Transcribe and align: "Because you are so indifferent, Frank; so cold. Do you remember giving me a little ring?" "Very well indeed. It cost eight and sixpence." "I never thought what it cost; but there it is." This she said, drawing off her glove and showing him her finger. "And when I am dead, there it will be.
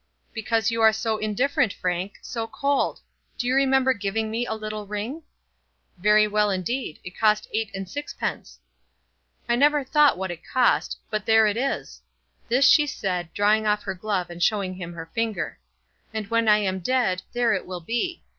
"Because 0.33 0.71
you 0.71 0.81
are 0.81 0.91
so 0.91 1.17
indifferent, 1.19 1.71
Frank; 1.73 2.15
so 2.23 2.47
cold. 2.47 3.01
Do 3.37 3.45
you 3.45 3.53
remember 3.53 3.93
giving 3.93 4.31
me 4.31 4.47
a 4.47 4.55
little 4.55 4.87
ring?" 4.87 5.21
"Very 5.99 6.27
well 6.27 6.49
indeed. 6.49 6.97
It 7.03 7.15
cost 7.19 7.47
eight 7.53 7.69
and 7.75 7.87
sixpence." 7.87 8.59
"I 9.47 9.55
never 9.55 9.83
thought 9.83 10.17
what 10.17 10.31
it 10.31 10.41
cost; 10.43 10.97
but 11.11 11.27
there 11.27 11.45
it 11.45 11.55
is." 11.55 12.01
This 12.49 12.67
she 12.67 12.87
said, 12.87 13.31
drawing 13.35 13.67
off 13.67 13.83
her 13.83 13.93
glove 13.93 14.31
and 14.31 14.41
showing 14.41 14.73
him 14.73 14.93
her 14.93 15.11
finger. 15.13 15.59
"And 16.15 16.25
when 16.31 16.47
I 16.47 16.57
am 16.57 16.79
dead, 16.79 17.21
there 17.33 17.53
it 17.53 17.67
will 17.67 17.81
be. 17.81 18.23